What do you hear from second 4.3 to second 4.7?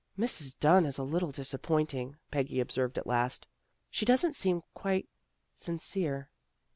seem